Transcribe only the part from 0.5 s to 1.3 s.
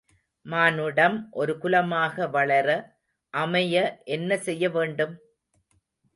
மானுடம்